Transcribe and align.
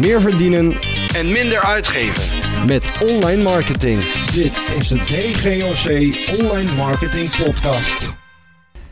meer 0.00 0.20
verdienen 0.20 0.72
en 1.14 1.32
minder 1.32 1.60
uitgeven. 1.60 2.38
met 2.66 3.06
online 3.10 3.42
marketing. 3.42 4.00
Dit 4.32 4.60
is 4.78 4.88
de 4.88 4.96
DGOC 4.96 5.86
Online 6.40 6.74
Marketing 6.76 7.30
Podcast. 7.44 8.02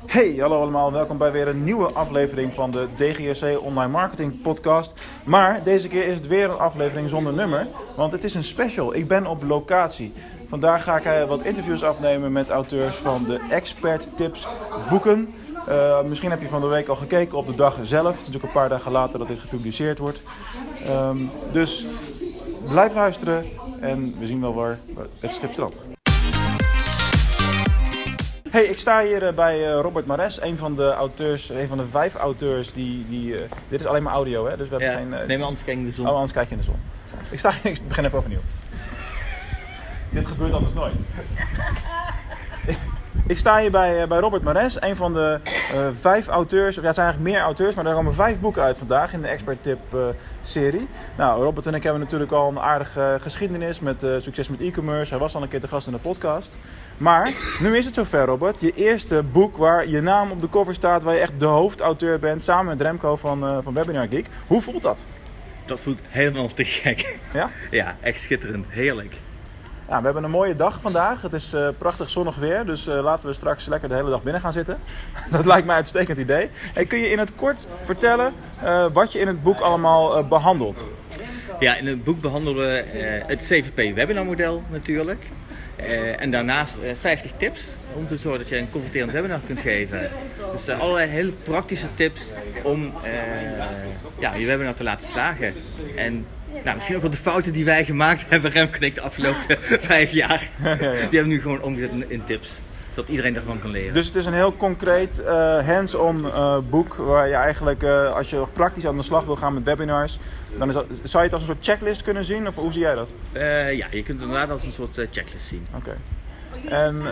Hey, 0.07 0.35
hallo 0.39 0.61
allemaal. 0.61 0.93
Welkom 0.93 1.19
bij 1.19 1.33
weer 1.33 1.49
een 1.49 1.65
nieuwe 1.65 1.93
aflevering 1.93 2.55
van 2.55 2.71
de 2.71 2.87
DGSC 2.97 3.61
Online 3.61 3.93
Marketing 3.93 4.43
Podcast. 4.43 5.01
Maar 5.25 5.63
deze 5.65 5.89
keer 5.89 6.07
is 6.07 6.15
het 6.15 6.27
weer 6.27 6.51
een 6.51 6.59
aflevering 6.59 7.09
zonder 7.09 7.33
nummer, 7.33 7.67
want 7.97 8.13
het 8.13 8.25
is 8.25 8.35
een 8.35 8.45
special. 8.45 8.95
Ik 8.95 9.09
ben 9.09 9.27
op 9.27 9.43
locatie. 9.43 10.13
Vandaag 10.49 10.83
ga 10.83 10.97
ik 10.97 11.05
eh, 11.05 11.25
wat 11.25 11.43
interviews 11.43 11.83
afnemen 11.83 12.33
met 12.33 12.49
auteurs 12.49 12.97
van 12.97 13.25
de 13.25 13.41
Expert 13.51 14.09
Tips 14.17 14.49
boeken. 14.91 15.35
Eh, 15.67 16.03
misschien 16.03 16.31
heb 16.31 16.41
je 16.41 16.49
van 16.49 16.61
de 16.61 16.67
week 16.67 16.89
al 16.89 16.97
gekeken 16.97 17.39
op 17.39 17.47
de 17.47 17.55
dag 17.55 17.79
zelf. 17.83 18.19
Het 18.19 18.29
is 18.29 18.37
ook 18.37 18.43
een 18.43 18.51
paar 18.51 18.69
dagen 18.69 18.93
later 18.93 19.19
dat 19.19 19.29
dit 19.29 19.39
gepubliceerd 19.39 19.99
wordt. 19.99 20.21
Ehm, 20.89 21.17
dus 21.53 21.87
blijf 22.69 22.95
luisteren 22.95 23.45
en 23.81 24.15
we 24.19 24.27
zien 24.27 24.41
wel 24.41 24.55
waar 24.55 24.79
het 25.21 25.33
schip 25.35 25.53
strandt. 25.53 25.83
Hey, 28.51 28.65
ik 28.65 28.79
sta 28.79 29.03
hier 29.05 29.23
eh, 29.27 29.35
bij 29.35 29.67
eh, 29.67 29.81
Robert 29.81 30.07
Mares, 30.07 30.41
een 30.43 30.57
van 30.57 30.75
de 30.77 30.93
auteurs, 30.93 31.49
een 31.49 31.69
van 31.69 31.79
de 31.79 31.85
vijf 31.91 32.15
auteurs 32.15 32.73
die. 32.73 33.07
die 33.09 33.35
eh, 33.37 33.41
dit 33.69 33.81
is 33.81 33.87
alleen 33.87 34.03
maar 34.03 34.13
audio, 34.13 34.47
hè? 34.47 34.57
Dus 34.57 34.69
we 34.69 34.75
hebben 34.75 34.91
Ja, 34.93 34.97
geen. 34.99 35.15
eh, 35.15 35.27
nee, 35.27 35.37
maar 35.39 35.47
anders 35.47 35.65
kijk 35.65 35.79
ik 35.79 35.85
de 35.85 35.93
zon. 35.93 36.07
Oh, 36.07 36.15
anders 36.15 36.33
kijk 36.33 36.49
je 36.49 36.55
in 36.55 36.61
de 36.61 36.67
zon. 36.67 36.77
Ik, 37.31 37.39
sta, 37.39 37.53
ik 37.63 37.81
begin 37.89 38.05
even 38.05 38.19
overnieuw. 38.19 38.41
Dit 40.13 40.27
gebeurt 40.27 40.53
anders 40.53 40.75
nooit. 40.75 40.95
ik 43.29 43.39
sta 43.39 43.61
hier 43.61 43.71
bij, 43.71 44.03
eh, 44.03 44.09
bij 44.09 44.19
Robert 44.19 44.43
Mares, 44.43 44.83
een 44.83 44.97
van 44.97 45.15
de 45.15 45.41
eh, 45.45 45.87
vijf 46.01 46.27
auteurs, 46.27 46.75
ja, 46.75 46.83
het 46.83 46.95
zijn 46.95 47.07
eigenlijk 47.07 47.37
meer 47.37 47.45
auteurs, 47.45 47.75
maar 47.75 47.87
er 47.87 47.95
komen 47.95 48.15
vijf 48.15 48.41
boeken 48.41 48.63
uit 48.63 48.79
vandaag 48.79 49.13
in 49.13 49.21
de 49.21 49.29
Expert 49.29 49.63
Tip 49.63 49.79
serie. 50.43 50.89
Nou, 51.17 51.43
Robert 51.43 51.67
en 51.67 51.75
ik 51.75 51.83
hebben 51.83 52.01
natuurlijk 52.01 52.33
al 52.33 52.49
een 52.49 52.61
aardige 52.61 53.17
geschiedenis 53.21 53.81
met 53.81 54.03
eh, 54.03 54.15
succes 54.19 54.49
met 54.49 54.61
e-commerce. 54.61 55.11
Hij 55.11 55.21
was 55.21 55.35
al 55.35 55.43
een 55.43 55.49
keer 55.49 55.61
te 55.61 55.69
gast 55.69 55.87
in 55.87 55.93
de 55.93 55.99
podcast. 55.99 56.59
Maar 56.97 57.31
nu 57.61 57.77
is 57.77 57.85
het 57.85 57.95
zover, 57.95 58.25
Robert. 58.25 58.61
Je 58.61 58.73
eerste 58.75 59.23
boek 59.23 59.57
waar 59.57 59.89
je 59.89 60.01
naam 60.01 60.31
op 60.31 60.41
de 60.41 60.49
cover 60.49 60.75
staat, 60.75 61.03
waar 61.03 61.15
je 61.15 61.21
echt 61.21 61.41
de 61.41 61.47
hoofdauteur 61.47 62.19
bent, 62.19 62.43
samen 62.43 62.67
met 62.67 62.81
Remco 62.81 63.17
van, 63.17 63.63
van 63.63 63.75
Webinar 63.75 64.09
Geek. 64.09 64.27
Hoe 64.47 64.63
voelt 64.63 64.83
dat? 64.83 65.07
Dat 65.65 65.81
voelt 65.81 65.99
helemaal 66.09 66.49
te 66.49 66.65
gek. 66.65 67.19
Ja? 67.33 67.51
Ja, 67.71 67.97
echt 68.01 68.21
schitterend. 68.21 68.67
Heerlijk. 68.69 69.17
Ja, 69.89 69.99
we 69.99 70.05
hebben 70.05 70.25
een 70.25 70.31
mooie 70.31 70.57
dag 70.57 70.81
vandaag. 70.81 71.23
Het 71.23 71.33
is 71.33 71.53
eh, 71.53 71.69
prachtig 71.79 72.11
zonnig 72.11 72.37
weer, 72.37 72.65
dus 72.67 72.87
eh, 72.87 73.03
laten 73.03 73.29
we 73.29 73.35
straks 73.35 73.67
lekker 73.67 73.89
de 73.89 73.95
hele 73.95 74.11
dag 74.11 74.23
binnen 74.23 74.41
gaan 74.41 74.53
zitten. 74.53 74.79
Dat 75.31 75.45
lijkt 75.45 75.67
mij 75.67 75.75
een 75.75 75.81
uitstekend 75.81 76.19
idee. 76.19 76.51
Kun 76.89 76.99
je 76.99 77.11
in 77.11 77.19
het 77.19 77.35
kort 77.35 77.69
vertellen 77.85 78.33
eh, 78.63 78.87
wat 78.93 79.13
je 79.13 79.19
in 79.19 79.27
het 79.27 79.43
boek 79.43 79.61
allemaal 79.61 80.17
eh, 80.17 80.29
behandelt? 80.29 80.89
Ja, 81.59 81.77
in 81.77 81.87
het 81.87 82.05
boek 82.05 82.21
behandelen 82.21 82.57
we 82.57 82.85
het 83.27 83.41
CVP 83.41 83.95
webinarmodel 83.95 84.63
natuurlijk. 84.71 85.31
Eh, 85.79 86.23
en 86.23 86.31
daarnaast 86.31 86.79
eh, 86.79 86.91
50 87.01 87.31
tips 87.37 87.75
om 87.95 88.07
te 88.07 88.17
zorgen 88.17 88.41
dat 88.41 88.49
je 88.49 88.57
een 88.57 88.71
converterend 88.71 89.13
webinar 89.13 89.41
kunt 89.47 89.61
geven. 89.61 90.11
Dus 90.53 90.69
eh, 90.69 90.81
allerlei 90.81 91.09
hele 91.09 91.33
praktische 91.33 91.87
tips 91.95 92.35
om 92.63 92.93
eh, 93.03 93.13
ja, 94.19 94.35
je 94.35 94.47
webinar 94.47 94.75
te 94.75 94.83
laten 94.83 95.07
slagen. 95.07 95.55
En 95.97 96.27
nou, 96.63 96.75
misschien 96.75 96.97
ook 96.97 97.03
wel 97.03 97.11
de 97.11 97.17
fouten 97.17 97.53
die 97.53 97.65
wij 97.65 97.85
gemaakt 97.85 98.23
hebben, 98.31 98.51
Remco 98.51 98.77
en 98.77 98.83
ik, 98.83 98.95
de 98.95 99.01
afgelopen 99.01 99.59
vijf 99.81 100.11
jaar. 100.11 100.49
Ja, 100.63 100.69
ja, 100.69 100.77
ja. 100.81 100.91
Die 100.93 101.01
hebben 101.01 101.23
we 101.23 101.27
nu 101.27 101.41
gewoon 101.41 101.63
omgezet 101.63 101.91
in 102.09 102.25
tips. 102.25 102.61
Zodat 102.99 103.13
iedereen 103.13 103.35
daarvan 103.35 103.59
kan 103.59 103.71
leren. 103.71 103.95
Dus 103.95 104.07
het 104.07 104.15
is 104.17 104.27
een 104.27 104.33
heel 104.33 104.57
concreet, 104.57 105.23
eh, 105.23 105.67
hands-on 105.67 106.25
eh, 106.25 106.59
boek 106.71 106.95
waar 106.95 107.29
je 107.29 107.35
eigenlijk, 107.35 107.83
eh, 107.83 108.15
als 108.15 108.31
je 108.31 108.45
praktisch 108.53 108.87
aan 108.87 108.97
de 108.97 109.03
slag 109.03 109.25
wil 109.25 109.37
gaan 109.37 109.55
met 109.55 109.63
webinars, 109.63 110.19
dan 110.57 110.69
is 110.69 110.75
dat, 110.75 110.87
zou 111.03 111.25
je 111.25 111.31
het 111.31 111.33
als 111.33 111.43
een 111.43 111.49
soort 111.49 111.65
checklist 111.65 112.03
kunnen 112.03 112.25
zien 112.25 112.47
of 112.49 112.55
hoe 112.55 112.73
zie 112.73 112.81
jij 112.81 112.95
dat? 112.95 113.09
Ja, 113.33 113.69
je 113.71 113.87
kunt 113.91 114.07
het 114.07 114.21
inderdaad 114.21 114.51
als 114.51 114.65
een 114.65 114.73
soort 114.73 114.95
checklist 115.11 115.47
zien. 115.47 115.67
Oké. 115.77 115.97
En 116.69 117.03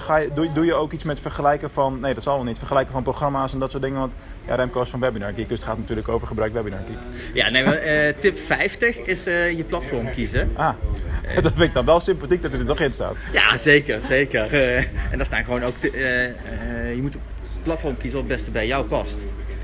ga 0.00 0.16
je, 0.16 0.30
doe, 0.34 0.52
doe 0.52 0.64
je 0.64 0.74
ook 0.74 0.92
iets 0.92 1.04
met 1.04 1.20
vergelijken 1.20 1.70
van, 1.70 2.00
nee 2.00 2.14
dat 2.14 2.22
zal 2.22 2.34
wel 2.34 2.44
niet, 2.44 2.58
vergelijken 2.58 2.92
van 2.92 3.02
programma's 3.02 3.52
en 3.52 3.58
dat 3.58 3.70
soort 3.70 3.82
dingen, 3.82 3.98
want 3.98 4.12
ja, 4.46 4.54
Remco 4.54 4.82
is 4.82 4.90
van 4.90 5.00
Webinar 5.00 5.32
Geek, 5.32 5.48
dus 5.48 5.58
het 5.58 5.66
gaat 5.66 5.78
natuurlijk 5.78 6.08
over 6.08 6.26
gebruik 6.26 6.52
Webinar 6.52 6.80
Geek. 6.86 6.98
Ja, 7.34 7.50
nee, 7.50 7.64
maar, 7.64 7.80
tip 8.18 8.38
50 8.38 8.96
is 8.96 9.24
je 9.24 9.64
platform 9.68 10.10
kiezen. 10.10 10.50
Ah, 10.56 10.74
dat 11.42 11.52
vind 11.52 11.60
ik 11.68 11.72
dan 11.74 11.84
wel 11.84 12.00
sympathiek 12.00 12.42
dat 12.42 12.52
er 12.52 12.58
er 12.58 12.64
nog 12.64 12.80
in 12.80 12.92
staat. 12.92 13.16
Ja, 13.32 13.58
zeker, 13.58 14.02
zeker. 14.02 14.52
Eh, 14.52 14.76
en 15.10 15.16
daar 15.16 15.26
staan 15.26 15.44
gewoon 15.44 15.62
ook, 15.64 15.76
eh, 15.84 16.24
eh, 16.24 16.94
je 16.94 17.02
moet 17.02 17.14
een 17.14 17.20
platform 17.62 17.96
kiezen 17.96 18.18
wat 18.18 18.28
het 18.28 18.36
beste 18.36 18.50
bij 18.50 18.66
jou 18.66 18.84
past. 18.84 19.16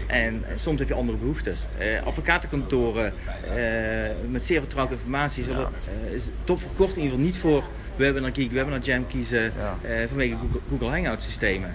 En 0.06 0.44
soms 0.56 0.78
heb 0.78 0.88
je 0.88 0.94
andere 0.94 1.18
behoeftes. 1.18 1.66
Eh, 1.78 2.02
advocatenkantoren 2.02 3.12
met 4.30 4.44
zeer 4.44 4.60
vertrouwde 4.60 4.94
informatie 4.94 5.44
zullen 5.44 5.68
is 6.10 6.30
top 6.44 6.60
in 6.78 6.78
ieder 6.78 7.02
geval 7.02 7.18
niet 7.18 7.38
voor 7.38 7.64
Webinar 7.96 8.30
Geek, 8.32 8.52
Webinar 8.52 8.80
Jam 8.80 9.06
kiezen 9.06 9.52
Ja. 9.56 9.78
vanwege 10.08 10.36
Google, 10.36 10.60
Google 10.68 10.88
Hangout 10.88 11.22
systemen. 11.22 11.74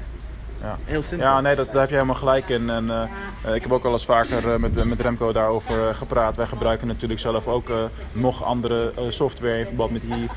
Ja. 0.64 0.78
Heel 0.84 1.04
simpel. 1.04 1.28
Ja, 1.28 1.42
nee, 1.42 1.56
dat, 1.56 1.72
daar 1.72 1.82
heb 1.82 1.90
je 1.90 1.96
helemaal 1.96 2.16
gelijk 2.16 2.50
in. 2.50 2.70
En, 2.70 2.90
eh, 2.90 3.04
eh, 3.42 3.56
ik 3.56 3.62
heb 3.62 3.72
ook 3.72 3.86
al 3.86 3.92
eens 3.92 4.06
vaker 4.06 4.54
eh, 4.54 4.60
met, 4.60 4.86
met 4.86 5.00
Remco 5.00 5.32
daarover 5.32 5.96
gepraat. 5.96 6.36
Wij 6.36 6.46
gebruiken 6.46 6.88
natuurlijk 6.88 7.20
zelf 7.20 7.48
ook 7.48 7.72
nog 8.12 8.44
andere 8.44 8.92
software 9.10 9.60
in 9.60 9.66
verband 9.66 9.92
met 9.92 10.02
die 10.02 10.30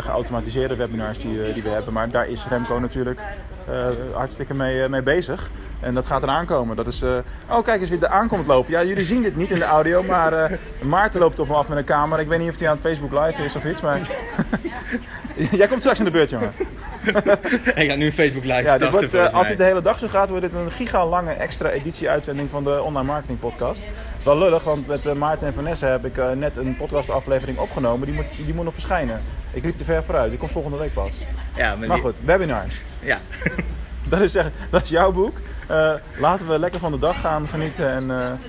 geautomatiseerde 0.00 0.76
webinars 0.76 1.18
die, 1.18 1.52
die 1.52 1.62
we 1.62 1.68
hebben. 1.68 1.92
Maar 1.92 2.10
daar 2.10 2.28
is 2.28 2.48
Remco 2.48 2.78
natuurlijk 2.78 3.20
hartstikke 4.12 4.54
mee, 4.54 4.88
mee 4.88 5.02
bezig. 5.02 5.50
En 5.80 5.94
dat 5.94 6.06
gaat 6.06 6.22
eraan 6.22 6.46
komen. 6.46 6.76
Dat 6.76 6.86
is, 6.86 7.02
Oh, 7.50 7.64
kijk 7.64 7.80
eens 7.80 7.90
wie 7.90 8.00
er 8.00 8.08
aankomt 8.08 8.46
lopen. 8.46 8.72
Ja, 8.72 8.84
jullie 8.84 9.04
zien 9.04 9.22
dit 9.22 9.36
niet 9.36 9.50
in 9.50 9.58
de 9.58 9.64
audio, 9.64 10.02
maar 10.02 10.58
Maarten 10.82 11.20
loopt 11.20 11.38
op 11.38 11.48
me 11.48 11.54
af 11.54 11.68
met 11.68 11.78
een 11.78 11.84
camera. 11.84 12.20
Ik 12.20 12.28
weet 12.28 12.38
niet 12.38 12.50
of 12.50 12.58
hij 12.58 12.68
aan 12.68 12.74
het 12.74 12.82
Facebook 12.82 13.24
Live 13.24 13.44
is 13.44 13.56
of 13.56 13.64
iets, 13.64 13.80
maar... 13.80 14.00
Jij 15.50 15.68
komt 15.68 15.80
straks 15.80 15.98
in 15.98 16.04
de 16.04 16.10
beurt, 16.10 16.30
jongen. 16.30 16.52
Ik 17.74 17.90
ga 17.90 17.94
nu 17.94 18.06
een 18.06 18.12
Facebook 18.12 18.44
live 18.44 18.62
Ja, 18.62 18.74
starten 18.74 18.90
wordt, 18.90 19.14
eh, 19.14 19.32
als 19.32 19.46
dit 19.48 19.58
de 19.58 19.64
hele 19.64 19.82
dag 19.82 19.98
zo 19.98 20.08
gaat, 20.08 20.28
wordt 20.28 20.44
dit 20.44 20.54
een 20.54 20.70
giga 20.70 21.06
lange 21.06 21.32
extra 21.32 21.70
editie-uitzending 21.70 22.50
van 22.50 22.64
de 22.64 22.82
Online 22.82 23.06
Marketing 23.06 23.38
Podcast. 23.38 23.82
Wel 24.24 24.38
lullig, 24.38 24.64
want 24.64 24.86
met 24.86 25.06
eh, 25.06 25.12
Maarten 25.12 25.46
en 25.46 25.54
Vanessa 25.54 25.88
heb 25.88 26.04
ik 26.04 26.18
eh, 26.18 26.30
net 26.30 26.56
een 26.56 26.76
podcastaflevering 26.76 27.58
opgenomen. 27.58 28.06
Die 28.06 28.14
moet, 28.14 28.24
die 28.36 28.54
moet 28.54 28.64
nog 28.64 28.72
verschijnen. 28.74 29.22
Ik 29.50 29.64
liep 29.64 29.76
te 29.76 29.84
ver 29.84 30.04
vooruit, 30.04 30.30
die 30.30 30.38
komt 30.38 30.50
volgende 30.52 30.76
week 30.78 30.92
pas. 30.92 31.22
Ja, 31.56 31.68
maar 31.76 31.86
Maar 31.88 31.96
die- 31.96 32.04
goed, 32.06 32.20
webinars. 32.24 32.82
Ja. 32.98 33.20
Dat 34.08 34.20
is, 34.20 34.34
echt, 34.34 34.50
dat 34.70 34.82
is 34.82 34.88
jouw 34.88 35.12
boek. 35.12 35.38
Laten 36.18 36.48
we 36.48 36.58
lekker 36.58 36.80
van 36.80 36.92
de 36.92 36.98
dag 36.98 37.20
gaan 37.20 37.48
genieten. 37.48 37.88
En, 37.88 38.40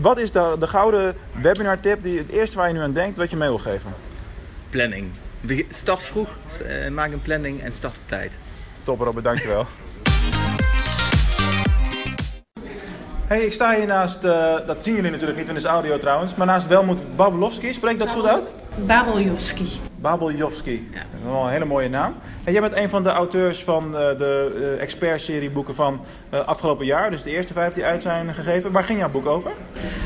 wat 0.00 0.18
is 0.18 0.32
de, 0.32 0.56
de 0.58 0.66
gouden 0.66 1.14
webinar 1.32 1.80
tip, 1.80 2.02
die, 2.02 2.18
het 2.18 2.28
eerste 2.28 2.56
waar 2.56 2.68
je 2.68 2.74
nu 2.74 2.80
aan 2.80 2.92
denkt, 2.92 3.16
wat 3.18 3.30
je 3.30 3.36
mee 3.36 3.48
wil 3.48 3.58
geven? 3.58 3.92
planning. 4.70 5.10
Start 5.70 6.02
vroeg, 6.02 6.28
eh, 6.66 6.90
maak 6.90 7.12
een 7.12 7.22
planning 7.22 7.62
en 7.62 7.72
start 7.72 7.96
op 7.96 8.02
tijd. 8.06 8.32
Top 8.82 9.00
Robert, 9.00 9.24
dankjewel. 9.24 9.66
Hey, 13.26 13.44
ik 13.44 13.52
sta 13.52 13.74
hier 13.74 13.86
naast, 13.86 14.24
eh, 14.24 14.66
dat 14.66 14.84
zien 14.84 14.94
jullie 14.94 15.10
natuurlijk 15.10 15.38
niet, 15.38 15.46
want 15.46 15.58
het 15.58 15.66
is 15.66 15.72
audio 15.72 15.98
trouwens, 15.98 16.34
maar 16.34 16.46
naast 16.46 16.66
Welmoed 16.66 17.16
Babelovski. 17.16 17.72
Spreek 17.72 17.92
ik 17.92 17.98
dat 17.98 18.10
goed 18.10 18.26
uit? 18.26 18.50
Babeljowski. 18.76 19.80
Babeljovski. 19.96 20.88
Ja. 20.92 20.98
Dat 20.98 21.20
is 21.20 21.24
wel 21.24 21.44
een 21.44 21.50
hele 21.50 21.64
mooie 21.64 21.88
naam. 21.88 22.14
En 22.44 22.52
jij 22.52 22.60
bent 22.60 22.76
een 22.76 22.88
van 22.88 23.02
de 23.02 23.08
auteurs 23.08 23.64
van 23.64 23.84
eh, 23.84 24.18
de 24.18 24.52
eh, 24.76 24.82
expert-serie 24.82 25.50
boeken 25.50 25.74
van 25.74 26.00
eh, 26.30 26.46
afgelopen 26.46 26.86
jaar. 26.86 27.10
Dus 27.10 27.22
de 27.22 27.30
eerste 27.30 27.52
vijf 27.52 27.72
die 27.72 27.84
uit 27.84 28.02
zijn 28.02 28.34
gegeven. 28.34 28.72
Waar 28.72 28.84
ging 28.84 28.98
jouw 28.98 29.10
boek 29.10 29.26
over? 29.26 29.50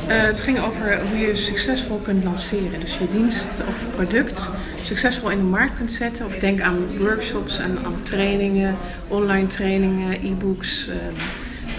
Het 0.07 0.41
ging 0.41 0.61
over 0.65 1.01
hoe 1.11 1.19
je 1.19 1.37
succesvol 1.37 1.99
kunt 1.99 2.25
lanceren. 2.25 2.81
Dus 2.81 2.99
je 2.99 3.09
dienst 3.11 3.63
of 3.69 3.95
product 3.95 4.51
succesvol 4.83 5.31
in 5.31 5.39
de 5.39 5.45
markt 5.45 5.77
kunt 5.77 5.93
zetten. 5.93 6.27
Of 6.27 6.37
denk 6.37 6.61
aan 6.61 6.99
workshops 6.99 7.59
en 7.59 7.79
aan 7.85 8.03
trainingen, 8.03 8.77
online 9.09 9.47
trainingen, 9.47 10.25
e-books, 10.25 10.91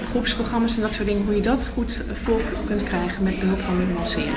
groepsprogramma's 0.10 0.76
en 0.76 0.82
dat 0.82 0.94
soort 0.94 1.08
dingen. 1.08 1.26
Hoe 1.26 1.36
je 1.36 1.42
dat 1.42 1.68
goed 1.74 2.04
vol 2.14 2.42
kunt 2.66 2.84
krijgen 2.84 3.24
met 3.24 3.40
behulp 3.40 3.62
van 3.62 3.94
lanceren. 3.94 4.34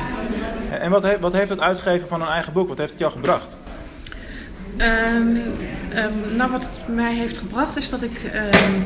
En 0.83 0.91
wat, 0.91 1.03
he- 1.03 1.19
wat 1.21 1.33
heeft 1.33 1.49
het 1.51 1.61
uitgeven 1.61 2.09
van 2.09 2.23
een 2.23 2.29
eigen 2.29 2.53
boek, 2.53 2.69
wat 2.69 2.79
heeft 2.79 2.91
het 2.91 2.99
jou 2.99 3.13
gebracht? 3.13 3.57
Ehm, 4.77 5.37
ehm, 5.89 6.37
nou, 6.37 6.51
wat 6.51 6.65
het 6.65 6.79
mij 6.97 7.15
heeft 7.15 7.39
gebracht 7.39 7.77
is 7.77 7.89
dat 7.89 8.03
ik 8.03 8.23
ehm, 8.33 8.81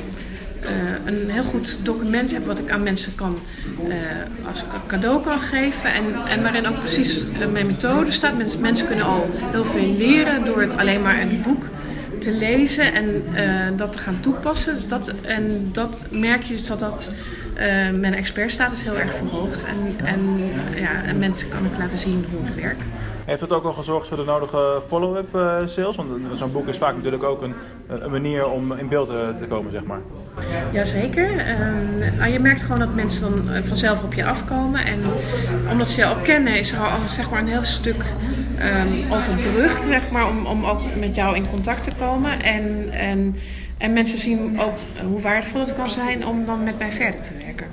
eh, 0.61 0.73
een 1.05 1.31
heel 1.31 1.43
goed 1.43 1.85
document 1.85 2.33
heb 2.33 2.45
wat 2.47 2.59
ik 2.59 2.71
aan 2.71 2.83
mensen 2.83 3.15
kan 3.15 3.39
eh, 3.89 3.97
als 4.49 4.65
ca- 4.69 4.81
cadeau 4.87 5.23
kan 5.23 5.41
geven. 5.41 5.93
En, 5.93 6.05
en 6.29 6.43
waarin 6.43 6.67
ook 6.69 6.79
precies 6.79 7.25
eh, 7.33 7.47
mijn 7.47 7.67
methode 7.67 8.11
staat. 8.11 8.37
Mensen, 8.37 8.61
mensen 8.61 8.87
kunnen 8.87 9.05
al 9.07 9.31
heel 9.51 9.65
veel 9.65 9.87
leren 9.97 10.45
door 10.45 10.61
het 10.61 10.77
alleen 10.77 11.03
maar 11.03 11.21
een 11.21 11.41
boek 11.43 11.65
te 12.27 12.33
lezen 12.33 12.93
en 12.93 13.35
eh, 13.35 13.77
dat 13.77 13.93
te 13.93 13.99
gaan 13.99 14.21
toepassen. 14.21 14.75
Dus 14.75 14.87
dat, 14.87 15.09
en 15.21 15.69
dat 15.73 16.07
merk 16.11 16.43
je 16.43 16.57
dus 16.57 16.67
dat 16.67 16.79
dat 16.79 17.13
eh, 17.55 17.65
mijn 17.91 18.15
expertstatus 18.15 18.83
heel 18.83 18.99
erg 18.99 19.15
verhoogt. 19.15 19.65
En, 19.65 20.07
en, 20.07 20.39
ja, 20.75 21.03
en 21.05 21.19
mensen 21.19 21.49
kan 21.49 21.65
ik 21.65 21.77
laten 21.77 21.99
zien 21.99 22.25
hoe 22.31 22.49
ik 22.49 22.55
werk. 22.55 22.83
Heeft 23.27 23.41
het 23.41 23.53
ook 23.53 23.65
al 23.65 23.73
gezorgd 23.73 24.09
voor 24.09 24.17
de 24.17 24.25
nodige 24.25 24.83
follow-up 24.87 25.35
eh, 25.35 25.57
sales? 25.65 25.97
Want 25.97 26.09
zo'n 26.33 26.53
boek 26.53 26.69
is 26.69 26.79
vaak 26.79 26.97
natuurlijk 26.97 27.23
ook 27.23 27.43
een, 27.43 27.55
een 27.87 28.11
manier 28.11 28.49
om 28.49 28.73
in 28.73 28.89
beeld 28.89 29.09
eh, 29.11 29.29
te 29.29 29.47
komen, 29.47 29.73
zeg 29.73 29.85
maar. 29.85 30.01
Jazeker. 30.73 31.39
Ehm, 31.39 32.17
nou, 32.19 32.33
je 32.33 32.39
merkt 32.39 32.63
gewoon 32.63 32.79
dat 32.79 32.95
mensen 32.95 33.21
dan 33.21 33.55
eh, 33.55 33.63
vanzelf 33.63 34.03
op 34.03 34.15
je 34.15 34.25
afkomen. 34.25 34.85
En 34.85 35.01
omdat 35.71 35.89
ze 35.89 36.01
je 36.01 36.07
al 36.07 36.17
kennen, 36.17 36.59
is 36.59 36.73
er 36.73 36.79
al 36.79 37.09
zeg 37.09 37.31
maar, 37.31 37.41
een 37.41 37.49
heel 37.49 37.63
stuk 37.63 38.05
ehm, 38.59 39.13
overbrugd 39.13 39.83
zeg 39.83 40.11
maar, 40.11 40.29
om, 40.29 40.47
om 40.47 40.65
ook 40.65 40.97
met 40.97 41.15
jou 41.15 41.37
in 41.37 41.49
contact 41.49 41.85
te 41.85 41.93
komen. 41.99 42.43
En, 42.43 42.91
en, 42.93 43.37
en 43.79 43.93
mensen 43.93 44.19
zien 44.19 44.61
ook 44.61 44.75
hoe 45.09 45.21
waardevol 45.21 45.61
het 45.61 45.75
kan 45.75 45.91
zijn 45.91 46.27
om 46.27 46.47
dan 46.47 46.63
met 46.63 46.79
mij 46.79 46.93
verder 46.93 47.21
te 47.21 47.33
werken. 47.45 47.67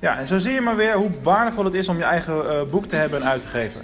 Ja, 0.00 0.18
en 0.18 0.26
zo 0.26 0.38
zie 0.38 0.52
je 0.52 0.60
maar 0.60 0.76
weer 0.76 0.94
hoe 0.94 1.10
waardevol 1.22 1.64
het 1.64 1.74
is 1.74 1.88
om 1.88 1.96
je 1.96 2.04
eigen 2.04 2.50
eh, 2.50 2.62
boek 2.70 2.86
te 2.86 2.96
hebben 2.96 3.20
en 3.20 3.28
uit 3.28 3.40
te 3.40 3.46
geven. 3.46 3.80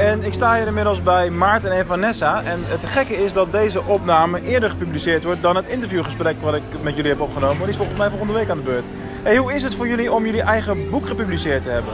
En 0.00 0.22
ik 0.22 0.32
sta 0.32 0.56
hier 0.56 0.66
inmiddels 0.66 1.02
bij 1.02 1.30
Maarten 1.30 1.72
en 1.72 1.86
Vanessa. 1.86 2.42
En 2.42 2.58
het 2.68 2.84
gekke 2.84 3.24
is 3.24 3.32
dat 3.32 3.52
deze 3.52 3.84
opname 3.84 4.42
eerder 4.42 4.70
gepubliceerd 4.70 5.24
wordt 5.24 5.42
dan 5.42 5.56
het 5.56 5.66
interviewgesprek 5.66 6.36
wat 6.42 6.54
ik 6.54 6.62
met 6.82 6.96
jullie 6.96 7.10
heb 7.10 7.20
opgenomen. 7.20 7.58
Die 7.58 7.68
is 7.68 7.76
volgens 7.76 7.98
mij 7.98 8.08
volgende 8.08 8.32
week 8.32 8.48
aan 8.48 8.56
de 8.56 8.62
beurt. 8.62 8.88
Hey, 9.22 9.36
hoe 9.36 9.54
is 9.54 9.62
het 9.62 9.74
voor 9.74 9.88
jullie 9.88 10.12
om 10.12 10.24
jullie 10.24 10.42
eigen 10.42 10.90
boek 10.90 11.06
gepubliceerd 11.06 11.62
te 11.62 11.68
hebben? 11.70 11.92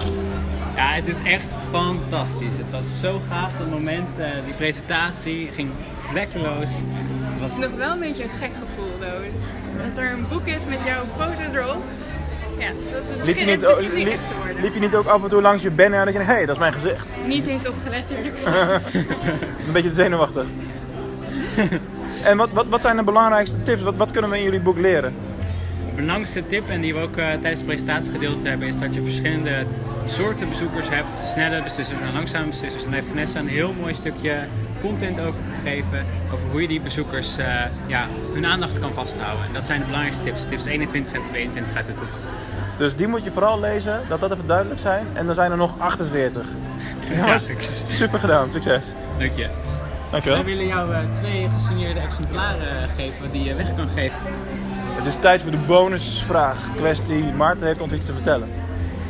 Ja, 0.76 0.93
het 0.93 1.06
is 1.08 1.19
echt 1.23 1.55
fantastisch. 1.70 2.56
Het 2.56 2.70
was 2.70 3.00
zo 3.00 3.20
gaaf 3.29 3.53
dat 3.58 3.70
moment. 3.70 4.09
eh, 4.19 4.29
die 4.44 4.55
presentatie 4.55 5.49
ging 5.52 5.70
vlekkeloos. 5.99 6.70
Het 6.70 7.41
was... 7.41 7.59
Nog 7.59 7.75
wel 7.76 7.93
een 7.93 8.00
beetje 8.00 8.23
een 8.23 8.31
gek 8.31 8.52
gevoel, 8.52 8.99
though. 9.00 9.25
Dat 9.87 10.05
er 10.05 10.12
een 10.12 10.26
boek 10.29 10.47
is 10.47 10.67
met 10.67 10.82
jouw 10.85 11.05
foto 11.19 11.43
erop. 11.52 11.82
Ja, 12.58 12.67
dat 12.93 13.03
het 13.08 13.26
Liep 13.26 13.37
je, 13.37 13.44
niet, 13.44 13.61
het 13.61 13.81
niet 13.81 13.93
liep, 13.93 14.06
echt 14.06 14.29
te 14.29 14.35
worden. 14.35 14.62
liep 14.62 14.75
je 14.75 14.81
niet 14.81 14.94
ook 14.94 15.06
af 15.06 15.23
en 15.23 15.29
toe 15.29 15.43
langs 15.43 15.62
je 15.62 15.70
banner 15.70 15.99
en 15.99 16.05
dat 16.05 16.14
je 16.14 16.19
denkt, 16.19 16.32
hé, 16.32 16.37
hey, 16.37 16.47
dat 16.47 16.55
is 16.55 16.61
mijn 16.61 16.73
gezicht? 16.73 17.17
Niet 17.26 17.47
eens 17.47 17.69
opgelet, 17.69 18.11
eerlijk 18.11 18.37
gezegd. 18.41 18.94
een 19.67 19.73
beetje 19.73 19.93
zenuwachtig. 19.93 20.44
en 22.31 22.37
wat, 22.37 22.49
wat, 22.53 22.67
wat 22.69 22.82
zijn 22.82 22.97
de 22.97 23.03
belangrijkste 23.03 23.62
tips? 23.62 23.82
Wat, 23.82 23.97
wat 23.97 24.11
kunnen 24.11 24.31
we 24.31 24.37
in 24.37 24.43
jullie 24.43 24.61
boek 24.61 24.79
leren? 24.79 25.14
De 25.88 25.94
belangrijkste 26.03 26.47
tip, 26.47 26.69
en 26.69 26.81
die 26.81 26.94
we 26.94 27.00
ook 27.00 27.17
eh, 27.17 27.26
tijdens 27.31 27.58
de 27.58 27.64
presentatie 27.64 28.12
gedeeld 28.12 28.43
hebben, 28.43 28.69
is 28.69 28.79
dat 28.79 28.94
je 28.94 29.02
verschillende 29.02 29.67
soorten 30.06 30.49
bezoekers 30.49 30.88
hebt. 30.88 31.17
Snelle 31.17 31.62
beslissers 31.62 32.00
en 32.00 32.12
langzame 32.12 32.47
beslissers. 32.47 32.85
En 32.85 32.91
daar 32.91 32.99
heeft 32.99 33.12
Vanessa 33.12 33.38
een 33.38 33.49
heel 33.49 33.73
mooi 33.73 33.94
stukje 33.94 34.35
content 34.81 35.20
over 35.20 35.41
gegeven. 35.55 36.06
Over 36.32 36.49
hoe 36.50 36.62
je 36.62 36.69
die 36.69 36.81
bezoekers 36.81 37.37
eh, 37.37 37.64
ja, 37.87 38.06
hun 38.32 38.47
aandacht 38.47 38.79
kan 38.79 38.93
vasthouden. 38.93 39.47
En 39.47 39.53
dat 39.53 39.67
zijn 39.67 39.81
de 39.81 39.87
belangrijkste 39.87 40.25
tips. 40.25 40.49
Tips 40.49 40.64
21 40.64 41.12
en 41.12 41.25
22 41.25 41.76
uit 41.76 41.87
het 41.87 41.97
boek. 41.97 42.08
Dus 42.79 42.97
die 42.97 43.06
moet 43.06 43.25
je 43.25 43.31
vooral 43.31 43.61
lezen, 43.61 44.00
dat 44.08 44.20
dat 44.20 44.32
even 44.32 44.47
duidelijk 44.47 44.81
zijn. 44.81 45.06
En 45.12 45.26
dan 45.26 45.35
zijn 45.35 45.50
er 45.50 45.56
nog 45.56 45.75
48. 45.79 46.47
Jongens, 47.17 47.44
succes. 47.44 47.97
super 47.97 48.19
gedaan, 48.19 48.52
succes. 48.52 48.93
Dank 49.19 49.32
je. 49.32 49.49
Dankjewel. 50.11 50.44
Wij 50.44 50.55
willen 50.55 50.67
jou 50.67 50.93
eh, 50.93 51.11
twee 51.11 51.49
gesigneerde 51.55 52.00
exemplaren 52.00 52.88
geven 52.97 53.31
die 53.32 53.44
je 53.44 53.55
weg 53.55 53.75
kan 53.75 53.88
geven. 53.94 54.17
Het 54.97 55.06
is 55.06 55.14
tijd 55.20 55.43
voor 55.43 55.50
de 55.50 55.59
bonusvraag, 55.67 56.75
kwestie. 56.76 57.25
Maarten 57.25 57.67
heeft 57.67 57.81
ons 57.81 57.93
iets 57.93 58.06
te 58.06 58.12
vertellen. 58.12 58.49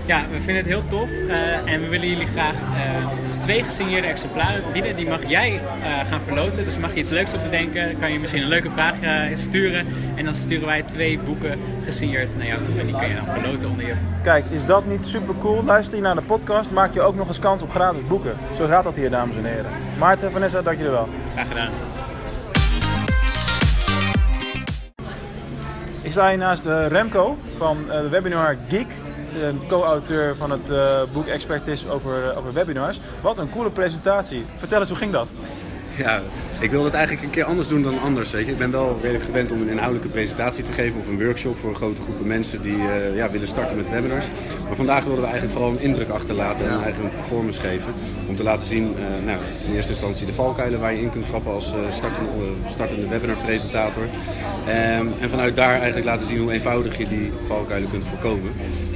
Ja, 0.06 0.28
we 0.30 0.36
vinden 0.36 0.56
het 0.56 0.66
heel 0.66 0.88
tof 0.88 1.08
eh, 1.28 1.72
en 1.72 1.80
we 1.80 1.88
willen 1.88 2.08
jullie 2.08 2.26
graag 2.26 2.54
eh, 2.54 3.06
twee 3.40 3.62
gesigneerde 3.62 4.06
exemplaren 4.06 4.62
bieden. 4.72 4.96
Die 4.96 5.08
mag 5.08 5.28
jij 5.28 5.60
eh, 5.82 6.08
gaan 6.08 6.20
verloten. 6.20 6.64
Dus 6.64 6.78
mag 6.78 6.94
je 6.94 7.00
iets 7.00 7.10
leuks 7.10 7.34
op 7.34 7.42
bedenken, 7.42 7.98
kan 7.98 8.12
je 8.12 8.18
misschien 8.18 8.42
een 8.42 8.48
leuke 8.48 8.70
vraag 8.70 8.94
sturen. 9.34 9.86
En 10.16 10.24
dan 10.24 10.34
sturen 10.34 10.66
wij 10.66 10.82
twee 10.82 11.18
boeken 11.18 11.58
gesigneerd 11.84 12.36
naar 12.36 12.46
jou 12.46 12.64
toe. 12.64 12.78
En 12.78 12.86
die 12.86 12.96
kan 12.96 13.08
je 13.08 13.14
dan 13.14 13.24
verloten 13.24 13.70
onder 13.70 13.86
je. 13.86 13.94
Kijk, 14.22 14.44
is 14.50 14.64
dat 14.66 14.86
niet 14.86 15.06
super 15.06 15.34
cool? 15.40 15.64
Luister 15.64 15.96
je 15.96 16.02
naar 16.02 16.14
de 16.14 16.22
podcast, 16.22 16.70
maak 16.70 16.94
je 16.94 17.00
ook 17.00 17.14
nog 17.14 17.28
eens 17.28 17.38
kans 17.38 17.62
op 17.62 17.70
gratis 17.70 18.06
boeken. 18.06 18.36
Zo 18.56 18.66
gaat 18.66 18.84
dat 18.84 18.96
hier, 18.96 19.10
dames 19.10 19.36
en 19.36 19.44
heren. 19.44 19.70
Maarten 19.98 20.26
en 20.26 20.32
Vanessa, 20.32 20.62
dank 20.62 20.76
jullie 20.76 20.92
wel. 20.92 21.08
Graag 21.32 21.48
gedaan. 21.48 21.70
Ik 26.02 26.12
sta 26.12 26.28
hier 26.28 26.38
naast 26.38 26.64
Remco 26.64 27.36
van 27.56 27.76
de 27.86 28.08
webinar 28.08 28.56
Geek. 28.68 28.86
Co-auteur 29.68 30.36
van 30.36 30.50
het 30.50 30.70
eh, 30.70 31.02
boek 31.12 31.26
Expert 31.26 31.64
Tips 31.64 31.88
over, 31.88 32.36
over 32.36 32.52
webinars. 32.52 33.00
Wat 33.20 33.38
een 33.38 33.50
coole 33.50 33.70
presentatie. 33.70 34.44
Vertel 34.56 34.80
eens, 34.80 34.88
hoe 34.88 34.98
ging 34.98 35.12
dat? 35.12 35.28
Ja, 35.96 36.22
ik 36.60 36.70
wilde 36.70 36.84
het 36.84 36.94
eigenlijk 36.94 37.24
een 37.26 37.30
keer 37.32 37.44
anders 37.44 37.68
doen 37.68 37.82
dan 37.82 38.00
anders. 38.00 38.30
Weet 38.30 38.46
je. 38.46 38.52
Ik 38.52 38.58
ben 38.58 38.70
wel 38.70 38.96
redelijk 39.02 39.24
gewend 39.24 39.52
om 39.52 39.60
een 39.60 39.68
inhoudelijke 39.68 40.08
presentatie 40.08 40.64
te 40.64 40.72
geven 40.72 41.00
of 41.00 41.08
een 41.08 41.24
workshop 41.24 41.58
voor 41.58 41.74
grote 41.74 42.02
groepen 42.02 42.26
mensen 42.26 42.62
die 42.62 42.76
eh, 42.76 43.16
ja, 43.16 43.30
willen 43.30 43.48
starten 43.48 43.76
met 43.76 43.90
webinars. 43.90 44.26
Maar 44.66 44.76
vandaag 44.76 45.04
wilden 45.04 45.20
we 45.22 45.28
eigenlijk 45.28 45.58
vooral 45.58 45.72
een 45.72 45.80
indruk 45.80 46.08
achterlaten 46.08 46.66
en 46.66 46.70
eigenlijk 46.82 46.98
een 46.98 47.18
performance 47.18 47.60
geven. 47.60 47.92
Om 48.28 48.36
te 48.36 48.42
laten 48.42 48.66
zien, 48.66 48.96
eh, 48.98 49.24
nou, 49.24 49.38
in 49.66 49.74
eerste 49.74 49.90
instantie 49.92 50.26
de 50.26 50.32
valkuilen 50.32 50.80
waar 50.80 50.94
je 50.94 51.00
in 51.00 51.10
kunt 51.10 51.26
trappen 51.26 51.52
als 51.52 51.72
eh, 51.72 51.78
startende, 51.90 52.30
startende 52.66 53.06
webinarpresentator. 53.06 54.04
Ehm, 54.66 55.06
en 55.20 55.30
vanuit 55.30 55.56
daar 55.56 55.74
eigenlijk 55.74 56.04
laten 56.04 56.26
zien 56.26 56.38
hoe 56.38 56.52
eenvoudig 56.52 56.98
je 56.98 57.08
die 57.08 57.32
valkuilen 57.46 57.90
kunt 57.90 58.04
voorkomen. 58.04 58.52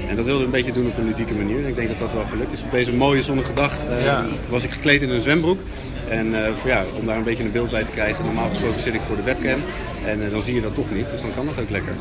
En 0.08 0.16
dat 0.16 0.24
wilden 0.24 0.50
we 0.50 0.56
een 0.56 0.64
beetje 0.64 0.80
doen 0.80 0.90
op 0.90 0.96
een 0.96 1.04
ludieke 1.04 1.34
manier. 1.34 1.58
En 1.62 1.68
ik 1.68 1.76
denk 1.76 1.88
dat 1.88 1.98
dat 1.98 2.12
wel 2.12 2.24
gelukt 2.24 2.52
is. 2.52 2.62
Op 2.62 2.70
deze 2.70 2.92
mooie 2.92 3.22
zonnige 3.22 3.52
dag 3.52 3.72
Ja. 4.02 4.26
was 4.48 4.64
ik 4.64 4.70
gekleed 4.70 5.02
in 5.02 5.10
een 5.10 5.20
zwembroek. 5.20 5.60
En 6.10 6.34
eh, 6.34 6.64
ja, 6.64 6.86
om 6.94 7.06
daar 7.06 7.16
een 7.16 7.24
beetje 7.24 7.44
een 7.44 7.52
beeld 7.52 7.70
bij 7.70 7.84
te 7.84 7.90
krijgen, 7.90 8.24
normaal 8.24 8.48
gesproken 8.48 8.80
zit 8.80 8.94
ik 8.94 9.00
voor 9.00 9.16
de 9.16 9.22
webcam. 9.22 9.64
En 10.02 10.24
eh, 10.24 10.30
dan 10.30 10.42
zie 10.42 10.54
je 10.54 10.60
dat 10.60 10.74
toch 10.74 10.90
niet, 10.90 11.10
dus 11.10 11.20
dan 11.20 11.32
kan 11.32 11.46
dat 11.46 11.58
ook 11.58 11.70
lekker. 11.70 11.94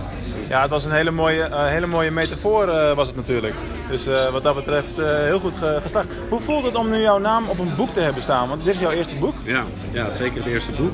Ja, 0.47 0.61
het 0.61 0.69
was 0.69 0.85
een 0.85 0.91
hele 0.91 1.11
mooie, 1.11 1.43
eh, 1.43 1.67
hele 1.67 1.87
mooie 1.87 2.11
metafoor 2.11 2.65
was 2.95 3.07
het 3.07 3.15
natuurlijk. 3.15 3.55
Dus 3.89 4.05
eh, 4.05 4.31
wat 4.31 4.43
dat 4.43 4.55
betreft 4.55 4.97
eh, 4.97 5.05
heel 5.05 5.39
goed 5.39 5.55
ge- 5.55 5.79
gestart. 5.81 6.13
Hoe 6.29 6.39
voelt 6.41 6.63
het 6.63 6.75
om 6.75 6.89
nu 6.89 6.97
jouw 7.01 7.17
naam 7.19 7.49
op 7.49 7.59
een 7.59 7.75
boek 7.75 7.89
te 7.93 7.99
hebben 7.99 8.21
staan? 8.23 8.47
Want 8.49 8.63
dit 8.65 8.73
is 8.73 8.79
jouw 8.79 8.91
eerste 8.91 9.15
boek. 9.15 9.35
Ja, 9.43 9.65
ja 9.91 10.11
zeker 10.11 10.37
het 10.37 10.45
eerste 10.47 10.73
boek. 10.73 10.93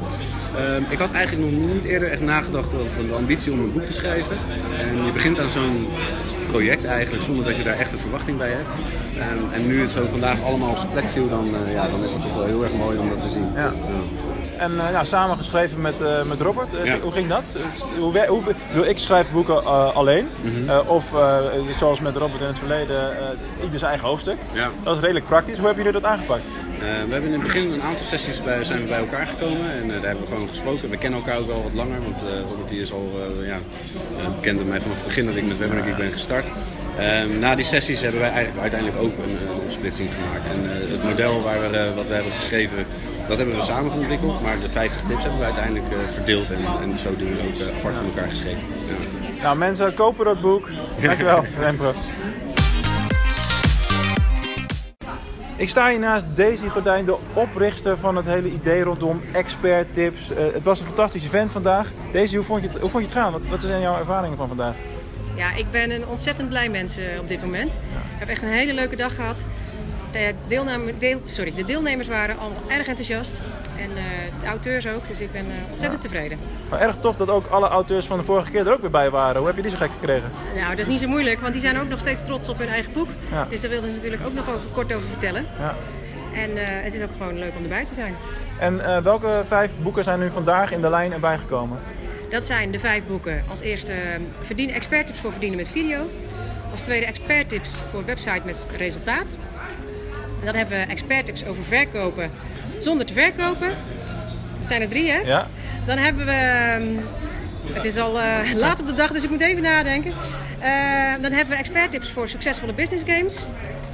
Ehm, 0.53 0.83
ik 0.89 0.97
had 0.99 1.11
eigenlijk 1.11 1.51
nog 1.51 1.61
niet 1.75 1.85
eerder 1.85 2.09
echt 2.11 2.21
nagedacht 2.21 2.73
over 2.73 3.07
de 3.07 3.13
ambitie 3.13 3.51
om 3.51 3.59
een 3.59 3.71
boek 3.71 3.85
te 3.85 3.93
schrijven. 3.93 4.37
En 4.77 5.05
je 5.05 5.11
begint 5.11 5.39
aan 5.39 5.49
zo'n 5.49 5.87
project 6.47 6.83
eigenlijk 6.85 7.23
zonder 7.23 7.45
dat 7.45 7.55
je 7.57 7.63
daar 7.63 7.77
echt 7.77 7.91
een 7.91 7.99
verwachting 7.99 8.37
bij 8.37 8.51
hebt. 8.51 8.69
Ehm, 9.13 9.45
en 9.49 9.65
nu 9.67 9.81
het 9.81 9.91
zo 9.91 10.07
vandaag 10.07 10.41
allemaal 10.41 10.69
op 10.69 10.77
zijn 10.77 10.91
plek 10.91 11.07
viel, 11.07 11.29
dan, 11.29 11.55
eh, 11.55 11.71
ja, 11.73 11.87
dan 11.89 12.03
is 12.03 12.11
dat 12.11 12.21
toch 12.21 12.33
wel 12.33 12.43
heel 12.45 12.63
erg 12.63 12.73
mooi 12.73 12.97
om 12.99 13.09
dat 13.09 13.19
te 13.19 13.29
zien. 13.29 13.49
Ja. 13.53 13.75
En 14.57 14.75
ja, 14.91 15.03
samen 15.03 15.37
geschreven 15.37 15.81
met, 15.81 16.01
eh, 16.01 16.23
met 16.23 16.41
Robert. 16.41 16.73
Eh, 16.73 16.85
Ja. 16.85 16.99
Hoe 16.99 17.11
ging 17.11 17.27
dat? 17.27 17.55
Hoe, 17.99 18.13
wer- 18.13 18.27
hoe, 18.27 18.89
ik 18.89 18.97
schrijf 18.97 19.31
boeken 19.31 19.65
alleen. 19.93 20.27
Mhm. 20.41 20.87
Of 20.87 21.05
zoals 21.77 21.99
met 21.99 22.15
Robert 22.15 22.41
in 22.41 22.47
het 22.47 22.57
verleden, 22.57 23.11
ieder 23.63 23.79
zijn 23.79 23.89
eigen 23.91 24.07
hoofdstuk. 24.07 24.37
Ja. 24.51 24.69
Dat 24.83 24.95
is 24.95 25.01
redelijk 25.01 25.25
praktisch. 25.25 25.57
Hoe 25.57 25.65
hebben 25.65 25.83
jullie 25.85 26.01
dat 26.01 26.09
aangepakt? 26.11 26.43
We 26.79 26.85
hebben 27.11 27.23
in 27.23 27.31
het 27.33 27.41
begin 27.43 27.73
een 27.73 27.81
aantal 27.81 28.05
sessies 28.05 28.43
bij, 28.43 28.63
zijn 28.63 28.81
we 28.81 28.87
bij 28.87 28.99
elkaar 28.99 29.27
gekomen 29.27 29.71
en 29.71 29.87
daar 29.87 30.01
hebben 30.01 30.23
we 30.25 30.31
gewoon 30.33 30.47
gesproken. 30.49 30.89
We 30.89 30.97
kennen 30.97 31.19
elkaar 31.19 31.37
ook 31.39 31.47
wel 31.47 31.63
wat 31.63 31.73
langer, 31.73 32.01
want 32.01 32.49
Robert 32.49 32.69
die 32.69 32.81
is 32.81 32.91
al 32.93 33.11
ja, 33.45 33.57
bekend 34.35 34.57
bij 34.57 34.65
mij 34.65 34.81
vanaf 34.81 34.95
het 34.97 35.05
begin 35.05 35.25
dat 35.25 35.35
ik 35.35 35.43
met 35.47 35.83
Geek 35.83 35.97
ben 35.97 36.11
gestart. 36.11 36.45
Ehm, 36.97 37.39
na 37.39 37.55
die 37.55 37.65
sessies 37.65 38.01
hebben 38.01 38.19
wij 38.21 38.29
eigenlijk 38.29 38.61
uiteindelijk 38.61 39.01
ook 39.01 39.13
een, 39.17 39.37
een 39.49 39.59
opsplitsing 39.65 40.09
gemaakt. 40.13 40.45
En 40.45 40.89
het 40.91 41.03
model 41.03 41.41
waar 41.41 41.71
we, 41.71 41.91
wat 41.95 42.07
we 42.07 42.13
hebben 42.13 42.31
geschreven, 42.33 42.85
dat 43.27 43.37
hebben 43.37 43.55
we 43.55 43.61
samen 43.61 43.91
ontwikkeld. 43.91 44.41
Maar 44.41 44.59
de 44.59 44.69
50 44.69 45.01
tips 45.07 45.21
hebben 45.21 45.39
we 45.39 45.45
uiteindelijk 45.45 45.91
eh, 45.91 45.99
verdeeld 46.13 46.51
en, 46.51 46.65
en 46.81 46.97
zodoende 46.97 47.41
ook 47.47 47.55
eh, 47.55 47.77
apart 47.77 47.95
van 47.95 48.05
elkaar 48.05 48.29
geschreven. 48.29 48.61
Ja. 49.37 49.41
Nou 49.41 49.57
mensen, 49.57 49.93
kopen 49.93 50.25
dat 50.25 50.41
boek. 50.41 50.69
Dankjewel, 51.01 51.45
Remco. 51.59 51.93
Ik 55.57 55.69
sta 55.69 55.89
hier 55.89 55.99
naast 55.99 56.25
Daisy 56.35 56.67
Gordijn, 56.67 57.05
de 57.05 57.17
oprichter 57.33 57.97
van 57.97 58.15
het 58.15 58.25
hele 58.25 58.49
idee 58.49 58.83
rondom 58.83 59.21
expert 59.31 59.93
tips. 59.93 60.31
Eh, 60.31 60.53
het 60.53 60.63
was 60.63 60.79
een 60.79 60.85
fantastisch 60.85 61.25
event 61.25 61.51
vandaag. 61.51 61.91
Daisy, 62.11 62.35
hoe 62.35 62.45
vond 62.45 62.61
je 62.61 62.67
het, 62.67 62.77
hoe 62.79 62.89
vond 62.89 63.03
je 63.03 63.09
het 63.09 63.17
gaan? 63.17 63.31
Wat, 63.31 63.41
wat 63.49 63.61
zijn 63.61 63.81
jouw 63.81 63.97
ervaringen 63.97 64.37
van 64.37 64.47
vandaag? 64.47 64.75
Ja, 65.35 65.53
ik 65.53 65.71
ben 65.71 65.91
een 65.91 66.07
ontzettend 66.07 66.49
blij 66.49 66.69
mens 66.69 66.99
op 67.19 67.27
dit 67.27 67.45
moment. 67.45 67.73
Ik 67.73 68.19
heb 68.19 68.27
echt 68.27 68.41
een 68.41 68.49
hele 68.49 68.73
leuke 68.73 68.95
dag 68.95 69.15
gehad. 69.15 69.45
De, 70.15 70.33
deelname, 70.47 70.97
deel, 70.97 71.21
sorry, 71.25 71.53
de 71.55 71.65
deelnemers 71.65 72.07
waren 72.07 72.37
allemaal 72.37 72.61
erg 72.67 72.87
enthousiast. 72.87 73.41
En 73.77 73.89
eh, 73.97 74.03
de 74.41 74.47
auteurs 74.47 74.87
ook, 74.87 75.07
dus 75.07 75.21
ik 75.21 75.31
ben 75.31 75.45
eh, 75.45 75.69
ontzettend 75.69 76.01
tevreden. 76.01 76.39
Maar 76.69 76.79
erg 76.79 76.97
tof 76.99 77.15
dat 77.15 77.29
ook 77.29 77.45
alle 77.45 77.67
auteurs 77.67 78.05
van 78.05 78.17
de 78.17 78.23
vorige 78.23 78.51
keer 78.51 78.67
er 78.67 78.73
ook 78.73 78.81
weer 78.81 78.89
bij 78.89 79.09
waren. 79.09 79.37
Hoe 79.37 79.47
heb 79.47 79.55
je 79.55 79.61
die 79.61 79.71
zo 79.71 79.77
gek 79.77 79.91
gekregen? 79.91 80.31
Nou, 80.55 80.69
dat 80.69 80.79
is 80.79 80.87
niet 80.87 80.99
zo 80.99 81.07
moeilijk, 81.07 81.39
want 81.39 81.53
die 81.53 81.61
zijn 81.61 81.79
ook 81.79 81.87
nog 81.87 81.99
steeds 81.99 82.23
trots 82.23 82.49
op 82.49 82.57
hun 82.57 82.67
eigen 82.67 82.93
boek. 82.93 83.07
Ja. 83.31 83.47
Dus 83.49 83.61
daar 83.61 83.69
wilden 83.69 83.89
ze 83.89 83.95
natuurlijk 83.95 84.25
ook 84.25 84.33
nog 84.33 84.49
over, 84.49 84.69
kort 84.73 84.93
over 84.93 85.07
vertellen. 85.09 85.45
Ja. 85.59 85.75
En 86.33 86.57
eh, 86.57 86.83
het 86.83 86.93
is 86.93 87.01
ook 87.01 87.11
gewoon 87.17 87.39
leuk 87.39 87.53
om 87.57 87.63
erbij 87.63 87.85
te 87.85 87.93
zijn. 87.93 88.15
En 88.59 88.85
eh, 88.85 89.01
welke 89.01 89.43
vijf 89.47 89.71
boeken 89.81 90.03
zijn 90.03 90.19
nu 90.19 90.31
vandaag 90.31 90.71
in 90.71 90.81
de 90.81 90.89
lijn 90.89 91.13
erbij 91.13 91.37
gekomen? 91.37 91.79
Dat 92.29 92.45
zijn 92.45 92.71
de 92.71 92.79
vijf 92.79 93.05
boeken. 93.07 93.43
Als 93.49 93.59
eerste 93.59 93.91
eh, 93.91 94.21
verdien, 94.41 94.69
expert 94.69 95.07
tips 95.07 95.19
voor 95.19 95.31
verdienen 95.31 95.57
met 95.57 95.67
video. 95.67 96.09
Als 96.71 96.81
tweede 96.81 97.05
expert 97.05 97.49
tips 97.49 97.81
voor 97.91 98.05
website 98.05 98.41
met 98.43 98.67
resultaat. 98.77 99.37
Dan 100.45 100.55
hebben 100.55 100.79
we 100.79 100.85
expert 100.85 101.25
tips 101.25 101.45
over 101.45 101.63
verkopen 101.63 102.31
zonder 102.79 103.05
te 103.05 103.13
verkopen. 103.13 103.69
Dat 104.57 104.67
zijn 104.67 104.81
er 104.81 104.89
drie 104.89 105.11
hè? 105.11 105.17
Ja? 105.17 105.47
Dan 105.85 105.97
hebben 105.97 106.25
we 106.25 106.31
ehm, 106.31 106.97
Het 107.73 107.85
is 107.85 107.97
al 107.97 108.19
eh, 108.19 108.53
laat 108.63 108.79
op 108.79 108.87
de 108.87 108.93
dag, 108.93 109.11
dus 109.11 109.23
ik 109.23 109.29
moet 109.29 109.41
even 109.41 109.61
nadenken. 109.61 110.13
Eh, 110.59 111.13
dan 111.21 111.31
hebben 111.31 111.49
we 111.49 111.55
experttips 111.55 112.11
voor 112.11 112.27
succesvolle 112.29 112.73
business 112.73 113.03
games. 113.07 113.45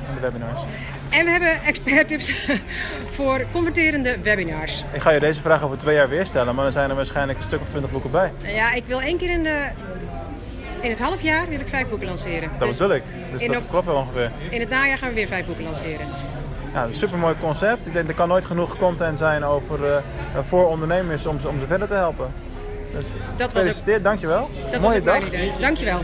En 0.08 0.14
de 0.16 0.20
webinars. 0.20 0.60
En 1.10 1.26
we 1.26 1.32
hebben 1.32 1.62
experttips 1.66 2.32
voor 3.16 3.46
converterende 3.52 4.18
webinars. 4.22 4.84
Ik 4.94 5.02
ga 5.02 5.12
je 5.12 5.20
deze 5.20 5.42
vraag 5.42 5.64
over 5.64 5.78
twee 5.78 5.96
jaar 5.96 6.10
weer 6.10 6.26
stellen, 6.26 6.56
maar 6.56 6.64
dan 6.64 6.74
zijn 6.74 6.90
er 6.90 6.96
waarschijnlijk 6.96 7.40
een 7.40 7.46
stuk 7.46 7.62
of 7.62 7.68
twintig 7.68 7.92
boeken 7.92 8.12
bij. 8.12 8.32
Ja, 8.42 8.74
ik 8.74 8.84
wil 8.88 9.02
één 9.02 9.18
keer 9.18 9.30
in, 9.30 9.44
de, 9.44 9.68
in 10.82 10.90
het 10.90 11.00
half 11.00 11.22
jaar 11.22 11.50
wil 11.50 11.60
ik 11.60 11.68
vijf 11.68 11.90
boeken 11.90 12.08
lanceren. 12.08 12.50
Dat 12.58 12.68
Dus 12.68 12.78
bedoel 12.78 12.96
ik. 12.96 13.04
Dus 13.32 13.42
in 13.42 13.52
dat 13.52 13.62
op- 13.62 13.70
klopt 13.70 13.86
wel 13.86 13.96
ongeveer. 13.96 14.32
In 14.50 14.60
het 14.60 14.70
najaar 14.70 14.98
gaan 14.98 15.10
we 15.10 15.16
weer 15.16 15.28
vijf 15.28 15.46
boeken 15.46 15.64
lanceren. 15.64 16.08
Ja, 16.74 16.84
een 16.84 16.94
supermooi 16.96 17.36
concept. 17.40 17.88
Ik 17.88 17.94
denk 17.94 18.08
er 18.08 18.14
kan 18.14 18.28
nooit 18.28 18.46
genoeg 18.46 18.78
content 18.78 19.18
zijn 19.18 19.44
over, 19.44 19.94
eh, 19.96 20.02
voor 20.42 20.68
ondernemers 20.68 21.26
om 21.26 21.40
ze, 21.40 21.48
om 21.48 21.60
ze 21.60 21.68
verder 21.68 21.88
te 21.88 21.94
helpen. 21.94 22.34
Dus 22.94 23.06
was 23.38 23.48
ook- 23.48 23.52
gefeliciteerd, 23.52 24.04
dankjewel. 24.04 24.50
Dat 24.64 24.72
was 24.72 24.80
Mooie 24.82 25.00
ook 25.00 25.06
dag. 25.06 25.26
idee. 25.28 25.52
Dankjewel. 25.60 26.00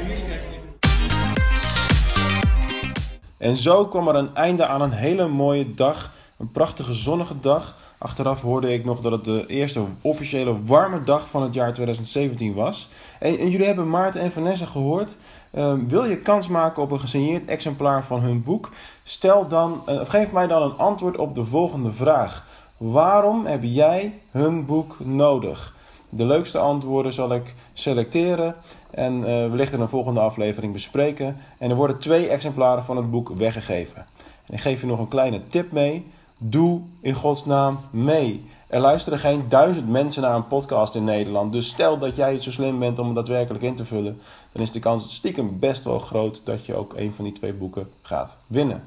En 3.37 3.57
zo 3.57 3.85
kwam 3.85 4.07
er 4.07 4.15
een 4.15 4.35
einde 4.35 4.65
aan 4.65 4.81
een 4.81 4.91
hele 4.91 5.27
mooie 5.27 5.73
dag. 5.73 6.11
Een 6.39 6.51
prachtige 6.51 6.93
zonnige 6.93 7.39
dag. 7.41 7.75
Achteraf 7.97 8.41
hoorde 8.41 8.73
ik 8.73 8.85
nog 8.85 8.99
dat 8.99 9.11
het 9.11 9.23
de 9.23 9.45
eerste 9.47 9.83
officiële 10.01 10.63
warme 10.65 11.03
dag 11.03 11.29
van 11.29 11.43
het 11.43 11.53
jaar 11.53 11.73
2017 11.73 12.53
was. 12.53 12.89
En, 13.19 13.49
jullie 13.49 13.65
hebben 13.65 13.89
Maarten 13.89 14.21
en 14.21 14.31
Vanessa 14.31 14.65
gehoord. 14.65 15.17
Ehm, 15.51 15.87
wil 15.87 16.05
je 16.05 16.17
kans 16.17 16.47
maken 16.47 16.83
op 16.83 16.91
een 16.91 16.99
gesigneerd 16.99 17.49
exemplaar 17.49 18.03
van 18.03 18.21
hun 18.21 18.43
boek? 18.43 18.69
Stel 19.03 19.47
dan, 19.47 19.81
of 19.85 20.07
geef 20.07 20.31
mij 20.31 20.47
dan 20.47 20.61
een 20.61 20.77
antwoord 20.77 21.17
op 21.17 21.35
de 21.35 21.45
volgende 21.45 21.91
vraag. 21.91 22.45
Waarom 22.77 23.45
heb 23.45 23.63
jij 23.63 24.19
hun 24.31 24.65
boek 24.65 24.95
nodig? 24.99 25.75
De 26.09 26.25
leukste 26.25 26.57
antwoorden 26.57 27.13
zal 27.13 27.33
ik 27.33 27.53
selecteren 27.73 28.55
en 28.89 29.13
eh, 29.13 29.49
wellicht 29.49 29.73
in 29.73 29.81
een 29.81 29.89
volgende 29.89 30.19
aflevering 30.19 30.73
bespreken. 30.73 31.37
En 31.57 31.69
er 31.69 31.75
worden 31.75 31.99
twee 31.99 32.27
exemplaren 32.27 32.85
van 32.85 32.97
het 32.97 33.11
boek 33.11 33.29
weggegeven. 33.29 34.05
En 34.45 34.53
ik 34.53 34.59
geef 34.59 34.81
je 34.81 34.87
nog 34.87 34.99
een 34.99 35.07
kleine 35.07 35.41
tip 35.49 35.71
mee. 35.71 36.05
Doe 36.37 36.81
in 36.99 37.13
godsnaam 37.13 37.79
mee. 37.91 38.49
Er 38.67 38.79
luisteren 38.79 39.19
geen 39.19 39.49
duizend 39.49 39.89
mensen 39.89 40.21
naar 40.21 40.35
een 40.35 40.47
podcast 40.47 40.95
in 40.95 41.03
Nederland. 41.03 41.51
Dus 41.51 41.67
stel 41.67 41.97
dat 41.97 42.15
jij 42.15 42.39
zo 42.39 42.51
slim 42.51 42.79
bent 42.79 42.99
om 42.99 43.05
het 43.05 43.15
daadwerkelijk 43.15 43.63
in 43.63 43.75
te 43.75 43.85
vullen. 43.85 44.21
Dan 44.51 44.61
is 44.61 44.71
de 44.71 44.79
kans 44.79 45.15
stiekem 45.15 45.59
best 45.59 45.83
wel 45.83 45.99
groot 45.99 46.45
dat 46.45 46.65
je 46.65 46.75
ook 46.75 46.93
een 46.95 47.13
van 47.13 47.23
die 47.23 47.33
twee 47.33 47.53
boeken 47.53 47.89
gaat 48.01 48.37
winnen. 48.47 48.83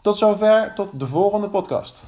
Tot 0.00 0.18
zover, 0.18 0.72
tot 0.74 0.98
de 0.98 1.06
volgende 1.06 1.48
podcast. 1.48 2.02